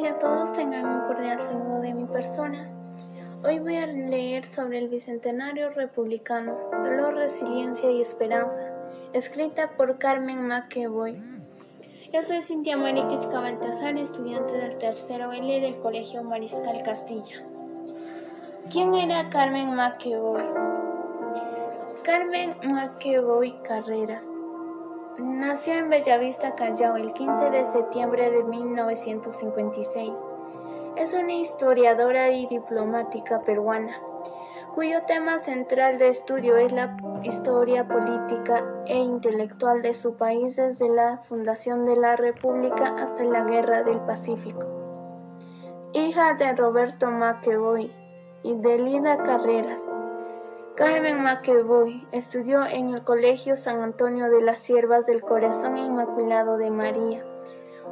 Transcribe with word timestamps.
Hola 0.00 0.10
a 0.10 0.18
todos, 0.20 0.52
tengan 0.52 0.86
un 0.86 1.00
cordial 1.08 1.40
saludo 1.40 1.80
de 1.80 1.92
mi 1.92 2.04
persona. 2.04 2.70
Hoy 3.42 3.58
voy 3.58 3.78
a 3.78 3.86
leer 3.88 4.46
sobre 4.46 4.78
el 4.78 4.88
Bicentenario 4.88 5.70
Republicano, 5.70 6.56
Dolor, 6.70 7.14
Resiliencia 7.14 7.90
y 7.90 8.00
Esperanza, 8.00 8.62
escrita 9.12 9.72
por 9.76 9.98
Carmen 9.98 10.46
McEvoy. 10.46 11.16
Yo 12.12 12.22
soy 12.22 12.40
Cintia 12.42 12.76
Mariquich 12.76 13.28
Cabaltazar, 13.28 13.98
estudiante 13.98 14.52
del 14.52 14.78
tercero 14.78 15.32
L 15.32 15.60
del 15.60 15.76
Colegio 15.80 16.22
Mariscal 16.22 16.80
Castilla. 16.84 17.42
¿Quién 18.70 18.94
era 18.94 19.28
Carmen 19.30 19.74
McEvoy? 19.74 20.44
Carmen 22.04 22.54
McEvoy 22.62 23.52
Carreras 23.64 24.24
Nació 25.18 25.74
en 25.74 25.90
Bellavista, 25.90 26.54
Callao, 26.54 26.96
el 26.96 27.12
15 27.12 27.50
de 27.50 27.64
septiembre 27.64 28.30
de 28.30 28.44
1956. 28.44 30.12
Es 30.94 31.12
una 31.12 31.32
historiadora 31.32 32.30
y 32.30 32.46
diplomática 32.46 33.40
peruana, 33.40 34.00
cuyo 34.76 35.02
tema 35.08 35.40
central 35.40 35.98
de 35.98 36.10
estudio 36.10 36.56
es 36.56 36.70
la 36.70 36.96
historia 37.24 37.88
política 37.88 38.64
e 38.86 38.96
intelectual 38.96 39.82
de 39.82 39.94
su 39.94 40.14
país 40.14 40.54
desde 40.54 40.88
la 40.88 41.18
fundación 41.28 41.84
de 41.84 41.96
la 41.96 42.14
República 42.14 42.94
hasta 43.02 43.24
la 43.24 43.42
Guerra 43.42 43.82
del 43.82 43.98
Pacífico. 44.02 44.64
Hija 45.94 46.34
de 46.34 46.52
Roberto 46.52 47.10
McEvoy 47.10 47.90
y 48.44 48.54
de 48.54 48.78
Lida 48.78 49.16
Carreras, 49.24 49.82
Carmen 50.78 51.24
McEvoy 51.24 52.06
estudió 52.12 52.64
en 52.64 52.90
el 52.90 53.02
Colegio 53.02 53.56
San 53.56 53.80
Antonio 53.82 54.30
de 54.30 54.42
las 54.42 54.60
Siervas 54.60 55.06
del 55.06 55.22
Corazón 55.22 55.76
Inmaculado 55.76 56.56
de 56.56 56.70
María, 56.70 57.24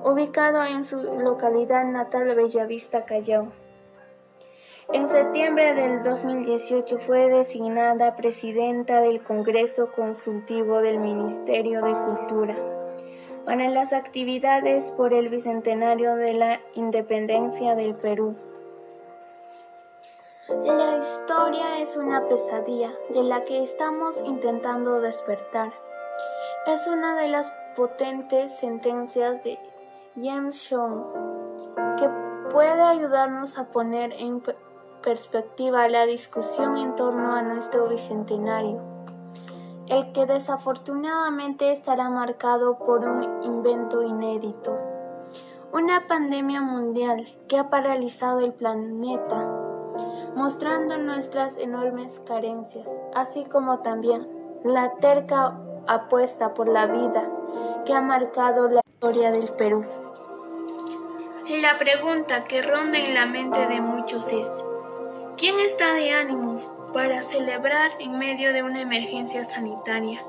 ubicado 0.05 0.63
en 0.63 0.85
su 0.85 1.03
localidad 1.03 1.85
natal 1.85 2.33
Bellavista, 2.37 3.05
Callao. 3.05 3.49
En 4.93 5.09
septiembre 5.09 5.75
del 5.75 6.05
2018 6.05 6.99
fue 6.99 7.29
designada 7.29 8.15
presidenta 8.15 9.01
del 9.01 9.21
Congreso 9.21 9.91
Consultivo 9.91 10.81
del 10.81 11.01
Ministerio 11.01 11.85
de 11.85 11.93
Cultura 11.93 12.55
para 13.45 13.69
las 13.69 13.93
actividades 13.93 14.93
por 14.93 15.13
el 15.13 15.29
Bicentenario 15.29 16.15
de 16.15 16.35
la 16.35 16.61
Independencia 16.77 17.75
del 17.75 17.97
Perú. 17.97 18.37
La 20.49 20.99
historia 20.99 21.81
es 21.81 21.97
una 21.97 22.23
pesadilla 22.29 22.93
de 23.11 23.25
la 23.25 23.45
que 23.45 23.65
estamos 23.65 24.17
intentando 24.25 25.01
despertar. 25.01 25.73
Es 26.69 26.87
una 26.87 27.21
de 27.21 27.27
las 27.27 27.53
potentes 27.75 28.57
sentencias 28.61 29.43
de 29.43 29.59
James 30.15 30.65
Jones 30.71 31.09
que 31.99 32.09
puede 32.53 32.81
ayudarnos 32.81 33.59
a 33.59 33.65
poner 33.65 34.13
en 34.13 34.41
perspectiva 35.03 35.89
la 35.89 36.07
discusión 36.07 36.77
en 36.77 36.95
torno 36.95 37.35
a 37.35 37.43
nuestro 37.43 37.89
bicentenario, 37.89 38.81
el 39.89 40.13
que 40.13 40.27
desafortunadamente 40.27 41.73
estará 41.73 42.09
marcado 42.09 42.79
por 42.79 43.05
un 43.05 43.43
invento 43.43 44.01
inédito, 44.01 44.79
una 45.73 46.07
pandemia 46.07 46.63
mundial 46.63 47.27
que 47.49 47.59
ha 47.59 47.69
paralizado 47.69 48.39
el 48.39 48.53
planeta 48.53 49.66
mostrando 50.35 50.97
nuestras 50.99 51.57
enormes 51.59 52.21
carencias, 52.27 52.89
así 53.15 53.45
como 53.45 53.81
también 53.81 54.27
la 54.65 54.93
terca 55.01 55.59
apuesta 55.87 56.55
por 56.55 56.69
la 56.69 56.87
vida 56.87 57.29
que 57.85 57.95
ha 57.95 58.01
marcado 58.01 58.69
la 58.69 58.81
historia 58.85 59.31
del 59.31 59.49
Perú. 59.51 59.85
La 61.63 61.79
pregunta 61.79 62.45
que 62.45 62.63
ronda 62.63 62.99
en 62.99 63.15
la 63.15 63.27
mente 63.27 63.67
de 63.69 63.81
muchos 63.81 64.33
es, 64.33 64.51
¿quién 65.37 65.59
está 65.61 65.95
de 65.95 66.11
ánimos 66.11 66.69
para 66.93 67.23
celebrar 67.23 67.93
en 68.01 68.19
medio 68.19 68.53
de 68.53 68.65
una 68.65 68.81
emergencia 68.81 69.45
sanitaria 69.45 70.25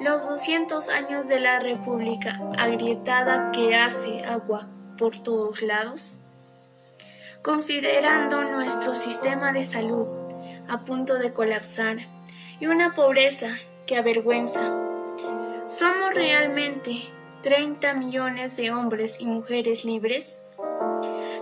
los 0.00 0.28
200 0.28 0.88
años 0.88 1.28
de 1.28 1.40
la 1.40 1.60
República 1.60 2.40
agrietada 2.58 3.52
que 3.52 3.76
hace 3.76 4.24
agua 4.24 4.68
por 4.96 5.16
todos 5.18 5.62
lados? 5.62 6.17
Considerando 7.48 8.44
nuestro 8.44 8.94
sistema 8.94 9.52
de 9.52 9.64
salud 9.64 10.06
a 10.68 10.84
punto 10.84 11.16
de 11.16 11.32
colapsar 11.32 11.96
y 12.60 12.66
una 12.66 12.94
pobreza 12.94 13.56
que 13.86 13.96
avergüenza. 13.96 14.70
¿Somos 15.66 16.12
realmente 16.12 17.04
30 17.40 17.94
millones 17.94 18.54
de 18.58 18.70
hombres 18.70 19.18
y 19.18 19.24
mujeres 19.24 19.86
libres? 19.86 20.38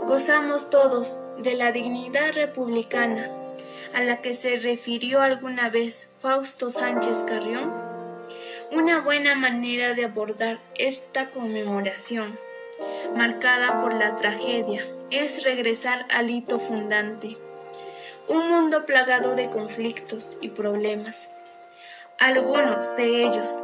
¿Gozamos 0.06 0.70
todos 0.70 1.18
de 1.42 1.56
la 1.56 1.72
dignidad 1.72 2.34
republicana 2.34 3.28
a 3.92 4.00
la 4.00 4.20
que 4.20 4.32
se 4.32 4.60
refirió 4.60 5.22
alguna 5.22 5.70
vez 5.70 6.14
Fausto 6.20 6.70
Sánchez 6.70 7.24
Carrión? 7.26 7.72
Una 8.70 9.00
buena 9.00 9.34
manera 9.34 9.92
de 9.94 10.04
abordar 10.04 10.60
esta 10.76 11.30
conmemoración, 11.30 12.38
marcada 13.16 13.82
por 13.82 13.92
la 13.92 14.14
tragedia 14.14 14.86
es 15.18 15.44
regresar 15.44 16.06
al 16.10 16.30
hito 16.30 16.58
fundante, 16.58 17.36
un 18.28 18.50
mundo 18.50 18.84
plagado 18.84 19.34
de 19.34 19.48
conflictos 19.50 20.36
y 20.40 20.48
problemas, 20.48 21.30
algunos 22.18 22.96
de 22.96 23.24
ellos 23.24 23.62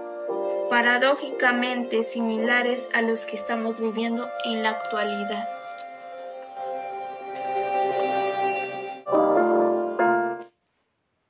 paradójicamente 0.71 2.03
similares 2.03 2.89
a 2.95 3.03
los 3.03 3.27
que 3.27 3.37
estamos 3.37 3.79
viviendo 3.79 4.27
en 4.45 4.63
la 4.63 4.71
actualidad. 4.71 5.49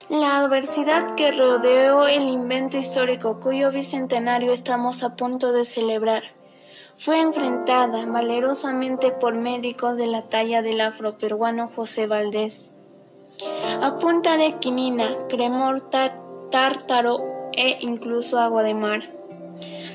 La 0.08 0.36
adversidad 0.36 1.16
que 1.16 1.32
rodeó 1.32 2.06
el 2.06 2.28
invento 2.28 2.76
histórico 2.76 3.40
cuyo 3.40 3.72
bicentenario 3.72 4.52
estamos 4.52 5.02
a 5.02 5.16
punto 5.16 5.52
de 5.52 5.64
celebrar 5.64 6.22
fue 7.04 7.20
enfrentada 7.20 8.06
valerosamente 8.06 9.10
por 9.10 9.34
médicos 9.34 9.96
de 9.96 10.06
la 10.06 10.22
talla 10.22 10.62
del 10.62 10.80
afroperuano 10.80 11.66
José 11.66 12.06
Valdés. 12.06 12.70
A 13.82 13.98
punta 13.98 14.36
de 14.36 14.52
quinina, 14.60 15.16
cremor, 15.28 15.82
tártaro 16.52 17.50
e 17.54 17.78
incluso 17.80 18.38
agua 18.38 18.62
de 18.62 18.74
mar. 18.74 19.00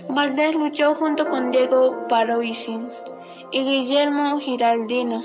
Valdés 0.10 0.56
luchó 0.56 0.96
junto 0.96 1.30
con 1.30 1.50
Diego 1.52 2.08
Paroissins 2.10 3.06
y 3.52 3.64
Guillermo 3.64 4.38
Giraldino 4.42 5.24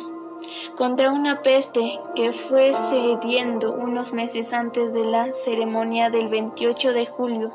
contra 0.77 1.11
una 1.11 1.43
peste 1.43 1.99
que 2.15 2.31
fue 2.31 2.75
cediendo 2.75 3.75
unos 3.75 4.13
meses 4.13 4.53
antes 4.53 4.93
de 4.93 5.05
la 5.05 5.33
ceremonia 5.33 6.11
del 6.11 6.29
28 6.29 6.93
de 6.93 7.07
julio 7.07 7.51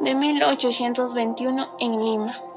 de 0.00 0.12
1821 0.16 1.76
en 1.78 2.04
Lima. 2.04 2.53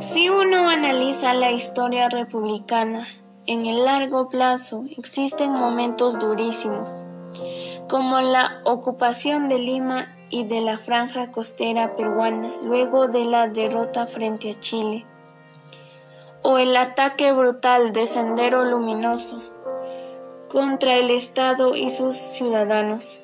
Si 0.00 0.30
uno 0.30 0.68
analiza 0.68 1.34
la 1.34 1.50
historia 1.50 2.08
republicana, 2.08 3.06
en 3.46 3.66
el 3.66 3.84
largo 3.84 4.28
plazo 4.28 4.84
existen 4.96 5.50
momentos 5.50 6.18
durísimos, 6.18 7.04
como 7.88 8.20
la 8.20 8.60
ocupación 8.64 9.48
de 9.48 9.58
Lima 9.58 10.14
y 10.30 10.44
de 10.44 10.60
la 10.60 10.78
franja 10.78 11.32
costera 11.32 11.96
peruana 11.96 12.54
luego 12.62 13.08
de 13.08 13.24
la 13.24 13.48
derrota 13.48 14.06
frente 14.06 14.52
a 14.52 14.60
Chile, 14.60 15.04
o 16.42 16.58
el 16.58 16.76
ataque 16.76 17.32
brutal 17.32 17.92
de 17.92 18.06
Sendero 18.06 18.64
Luminoso 18.64 19.42
contra 20.48 20.96
el 20.96 21.10
Estado 21.10 21.76
y 21.76 21.90
sus 21.90 22.16
ciudadanos, 22.16 23.20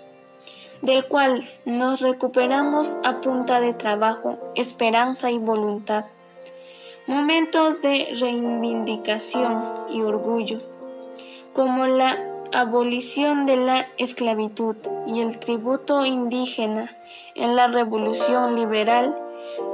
del 0.83 1.07
cual 1.07 1.49
nos 1.65 2.01
recuperamos 2.01 2.97
a 3.05 3.21
punta 3.21 3.61
de 3.61 3.73
trabajo, 3.73 4.39
esperanza 4.55 5.31
y 5.31 5.39
voluntad. 5.39 6.07
Momentos 7.07 7.83
de 7.83 8.09
reivindicación 8.21 9.65
y 9.91 10.03
orgullo, 10.03 10.61
como 11.53 11.87
la 11.87 12.19
abolición 12.53 13.47
de 13.47 13.57
la 13.57 13.87
esclavitud 13.97 14.77
y 15.07 15.21
el 15.21 15.39
tributo 15.39 16.05
indígena 16.05 16.97
en 17.35 17.57
la 17.57 17.67
Revolución 17.67 18.57
Liberal 18.57 19.17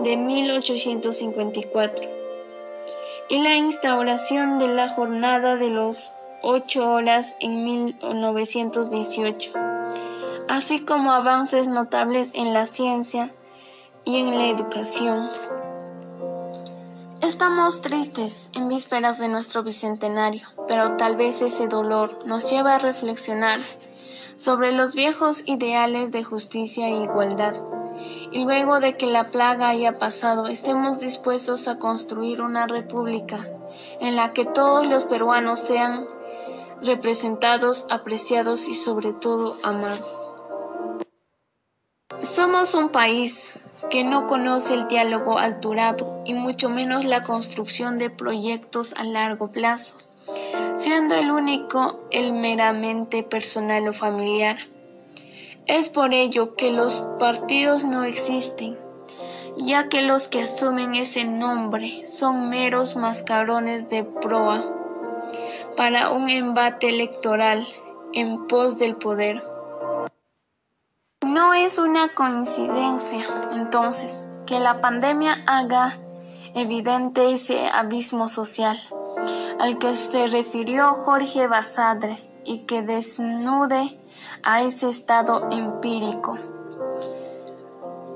de 0.02 0.16
1854 0.16 2.04
y 3.28 3.38
la 3.38 3.56
instauración 3.56 4.58
de 4.58 4.68
la 4.68 4.88
jornada 4.88 5.56
de 5.56 5.70
los 5.70 6.12
ocho 6.42 6.90
horas 6.90 7.36
en 7.40 7.64
1918, 7.64 9.52
así 10.52 10.84
como 10.84 11.12
avances 11.12 11.66
notables 11.66 12.30
en 12.34 12.52
la 12.52 12.66
ciencia 12.66 13.34
y 14.04 14.18
en 14.18 14.36
la 14.36 14.48
educación. 14.48 15.30
Estamos 17.22 17.80
tristes 17.80 18.50
en 18.52 18.68
vísperas 18.68 19.18
de 19.18 19.28
nuestro 19.28 19.62
bicentenario, 19.62 20.46
pero 20.68 20.98
tal 20.98 21.16
vez 21.16 21.40
ese 21.40 21.68
dolor 21.68 22.26
nos 22.26 22.50
lleva 22.50 22.74
a 22.74 22.78
reflexionar 22.78 23.60
sobre 24.36 24.72
los 24.72 24.94
viejos 24.94 25.42
ideales 25.48 26.12
de 26.12 26.22
justicia 26.22 26.86
e 26.86 27.00
igualdad, 27.00 27.54
y 28.30 28.44
luego 28.44 28.78
de 28.78 28.98
que 28.98 29.06
la 29.06 29.24
plaga 29.24 29.70
haya 29.70 29.98
pasado 29.98 30.48
estemos 30.48 31.00
dispuestos 31.00 31.66
a 31.66 31.78
construir 31.78 32.42
una 32.42 32.66
república 32.66 33.48
en 34.00 34.16
la 34.16 34.34
que 34.34 34.44
todos 34.44 34.86
los 34.86 35.04
peruanos 35.04 35.60
sean 35.60 36.06
representados, 36.82 37.86
apreciados 37.88 38.68
y 38.68 38.74
sobre 38.74 39.14
todo 39.14 39.56
amados. 39.62 40.21
Somos 42.22 42.74
un 42.74 42.90
país 42.90 43.50
que 43.90 44.04
no 44.04 44.28
conoce 44.28 44.74
el 44.74 44.86
diálogo 44.86 45.38
alturado 45.38 46.22
y 46.24 46.34
mucho 46.34 46.70
menos 46.70 47.04
la 47.04 47.24
construcción 47.24 47.98
de 47.98 48.10
proyectos 48.10 48.94
a 48.96 49.02
largo 49.02 49.50
plazo, 49.50 49.96
siendo 50.76 51.16
el 51.16 51.32
único 51.32 51.98
el 52.12 52.32
meramente 52.32 53.24
personal 53.24 53.88
o 53.88 53.92
familiar. 53.92 54.58
Es 55.66 55.88
por 55.88 56.14
ello 56.14 56.54
que 56.54 56.70
los 56.70 56.98
partidos 57.18 57.82
no 57.82 58.04
existen, 58.04 58.78
ya 59.56 59.88
que 59.88 60.02
los 60.02 60.28
que 60.28 60.42
asumen 60.42 60.94
ese 60.94 61.24
nombre 61.24 62.06
son 62.06 62.48
meros 62.48 62.94
mascarones 62.94 63.88
de 63.88 64.04
proa 64.04 64.64
para 65.76 66.10
un 66.10 66.30
embate 66.30 66.88
electoral 66.88 67.66
en 68.12 68.46
pos 68.46 68.78
del 68.78 68.94
poder. 68.94 69.51
No 71.52 71.58
es 71.58 71.76
una 71.76 72.08
coincidencia, 72.08 73.26
entonces, 73.52 74.26
que 74.46 74.58
la 74.58 74.80
pandemia 74.80 75.44
haga 75.46 75.98
evidente 76.54 77.34
ese 77.34 77.68
abismo 77.68 78.26
social 78.26 78.80
al 79.60 79.76
que 79.76 79.92
se 79.92 80.28
refirió 80.28 80.94
Jorge 81.04 81.48
Basadre 81.48 82.26
y 82.46 82.60
que 82.60 82.80
desnude 82.80 84.00
a 84.42 84.62
ese 84.62 84.88
estado 84.88 85.50
empírico, 85.50 86.38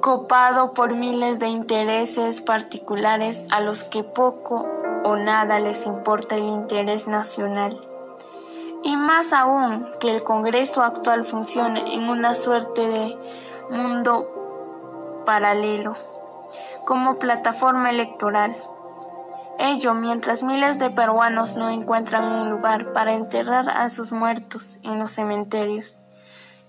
copado 0.00 0.72
por 0.72 0.94
miles 0.94 1.38
de 1.38 1.48
intereses 1.48 2.40
particulares 2.40 3.44
a 3.50 3.60
los 3.60 3.84
que 3.84 4.02
poco 4.02 4.66
o 5.04 5.16
nada 5.16 5.60
les 5.60 5.84
importa 5.84 6.36
el 6.36 6.44
interés 6.44 7.06
nacional. 7.06 7.78
Y 8.82 8.96
más 8.96 9.32
aún 9.32 9.88
que 10.00 10.10
el 10.10 10.22
Congreso 10.22 10.82
actual 10.82 11.24
funcione 11.24 11.94
en 11.94 12.08
una 12.08 12.34
suerte 12.34 12.88
de 12.88 13.18
mundo 13.70 15.22
paralelo, 15.24 15.96
como 16.84 17.18
plataforma 17.18 17.90
electoral. 17.90 18.56
Ello 19.58 19.94
mientras 19.94 20.42
miles 20.42 20.78
de 20.78 20.90
peruanos 20.90 21.56
no 21.56 21.70
encuentran 21.70 22.30
un 22.30 22.50
lugar 22.50 22.92
para 22.92 23.14
enterrar 23.14 23.68
a 23.70 23.88
sus 23.88 24.12
muertos 24.12 24.78
en 24.82 24.98
los 24.98 25.12
cementerios 25.12 26.00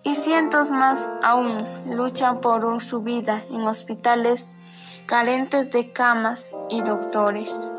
y 0.04 0.16
cientos 0.16 0.72
más 0.72 1.10
aún 1.22 1.98
luchan 1.98 2.40
por 2.40 2.82
su 2.82 3.02
vida 3.02 3.44
en 3.50 3.68
hospitales 3.68 4.56
carentes 5.06 5.72
de 5.72 5.92
camas 5.92 6.54
y 6.70 6.82
doctores. 6.82 7.70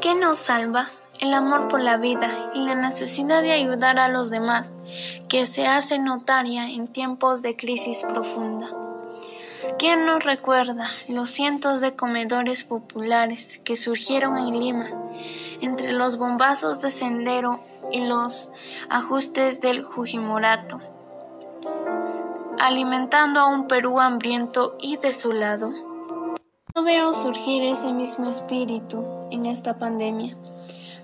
¿Qué 0.00 0.14
nos 0.14 0.38
salva? 0.38 0.90
El 1.20 1.32
amor 1.32 1.68
por 1.68 1.80
la 1.80 1.96
vida 1.96 2.50
y 2.54 2.64
la 2.64 2.74
necesidad 2.74 3.40
de 3.40 3.52
ayudar 3.52 3.98
a 3.98 4.08
los 4.08 4.28
demás, 4.28 4.74
que 5.28 5.46
se 5.46 5.66
hace 5.66 5.98
notaria 5.98 6.68
en 6.68 6.88
tiempos 6.88 7.40
de 7.40 7.56
crisis 7.56 8.02
profunda. 8.02 8.68
¿Quién 9.78 10.06
nos 10.06 10.24
recuerda 10.24 10.90
los 11.08 11.30
cientos 11.30 11.80
de 11.80 11.96
comedores 11.96 12.64
populares 12.64 13.60
que 13.64 13.76
surgieron 13.76 14.36
en 14.36 14.60
Lima 14.60 14.90
entre 15.60 15.92
los 15.92 16.18
bombazos 16.18 16.80
de 16.80 16.90
Sendero 16.90 17.60
y 17.90 18.00
los 18.00 18.50
ajustes 18.88 19.60
del 19.60 19.84
Fujimorato, 19.86 20.80
alimentando 22.58 23.40
a 23.40 23.46
un 23.46 23.68
Perú 23.68 24.00
hambriento 24.00 24.76
y 24.80 24.96
desolado? 24.98 25.72
No 26.74 26.82
veo 26.82 27.12
surgir 27.14 27.62
ese 27.62 27.92
mismo 27.92 28.28
espíritu 28.30 29.02
en 29.30 29.46
esta 29.46 29.78
pandemia, 29.78 30.36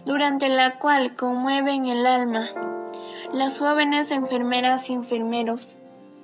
durante 0.04 0.49
la 0.49 0.78
cual 0.78 1.16
conmueven 1.16 1.87
el 1.87 2.06
alma 2.06 2.50
las 3.32 3.58
jóvenes 3.58 4.10
enfermeras 4.10 4.90
y 4.90 4.93
enfermeros 4.93 5.76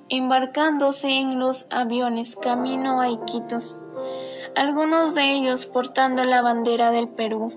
embarcándose 0.09 1.07
en 1.07 1.39
los 1.39 1.65
aviones 1.71 2.35
camino 2.35 3.01
a 3.01 3.09
Iquitos, 3.09 3.83
algunos 4.55 5.15
de 5.15 5.33
ellos 5.33 5.65
portando 5.65 6.23
la 6.23 6.41
bandera 6.41 6.91
del 6.91 7.07
Perú, 7.07 7.53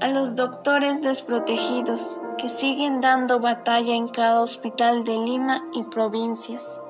a 0.00 0.08
los 0.08 0.36
doctores 0.36 1.00
desprotegidos 1.02 2.18
que 2.38 2.48
siguen 2.48 3.00
dando 3.00 3.40
batalla 3.40 3.94
en 3.94 4.08
cada 4.08 4.40
hospital 4.40 5.04
de 5.04 5.12
Lima 5.12 5.64
y 5.72 5.82
provincias. 5.84 6.80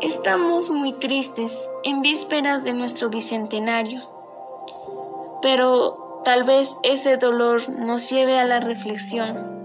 Estamos 0.00 0.68
muy 0.70 0.92
tristes 0.94 1.70
en 1.84 2.02
vísperas 2.02 2.64
de 2.64 2.72
nuestro 2.72 3.08
bicentenario, 3.08 4.02
pero 5.40 6.05
tal 6.24 6.44
vez 6.44 6.76
ese 6.82 7.16
dolor 7.16 7.68
nos 7.68 8.10
lleve 8.10 8.38
a 8.38 8.44
la 8.44 8.60
reflexión 8.60 9.56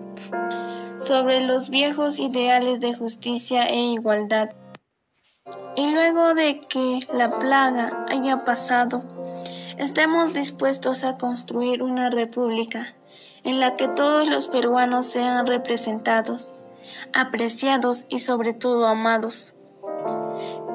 sobre 0.99 1.41
los 1.41 1.69
viejos 1.69 2.19
ideales 2.19 2.79
de 2.79 2.93
justicia 2.93 3.63
e 3.67 3.75
igualdad. 3.75 4.51
Y 5.75 5.91
luego 5.91 6.35
de 6.35 6.61
que 6.67 6.99
la 7.13 7.39
plaga 7.39 8.05
haya 8.09 8.43
pasado, 8.43 9.03
estemos 9.77 10.33
dispuestos 10.33 11.03
a 11.03 11.17
construir 11.17 11.81
una 11.81 12.09
república 12.09 12.93
en 13.43 13.59
la 13.59 13.75
que 13.75 13.87
todos 13.87 14.27
los 14.27 14.47
peruanos 14.47 15.07
sean 15.07 15.47
representados, 15.47 16.51
apreciados 17.13 18.05
y 18.09 18.19
sobre 18.19 18.53
todo 18.53 18.85
amados. 18.85 19.55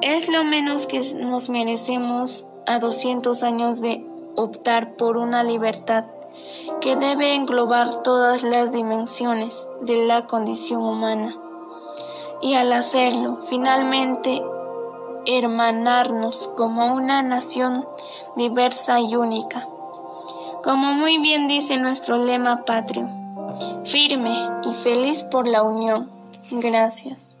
Es 0.01 0.29
lo 0.29 0.43
menos 0.43 0.85
que 0.85 0.99
nos 1.15 1.49
merecemos 1.49 2.45
a 2.65 2.79
200 2.79 3.43
años 3.43 3.81
de 3.81 4.05
optar 4.37 4.93
por 4.95 5.17
una 5.17 5.43
libertad 5.43 6.05
que 6.79 6.95
debe 6.95 7.33
englobar 7.33 8.03
todas 8.03 8.43
las 8.43 8.71
dimensiones 8.71 9.67
de 9.81 10.05
la 10.05 10.27
condición 10.27 10.83
humana. 10.83 11.35
Y 12.39 12.53
al 12.53 12.71
hacerlo, 12.71 13.39
finalmente, 13.49 14.43
hermanarnos 15.25 16.47
como 16.55 16.93
una 16.93 17.23
nación 17.23 17.85
diversa 18.35 18.99
y 18.99 19.15
única. 19.15 19.67
Como 20.63 20.93
muy 20.93 21.17
bien 21.17 21.47
dice 21.47 21.77
nuestro 21.77 22.17
lema 22.17 22.63
patrio, 22.63 23.09
firme 23.85 24.49
y 24.63 24.73
feliz 24.75 25.23
por 25.23 25.47
la 25.47 25.63
unión. 25.63 26.11
Gracias. 26.51 27.36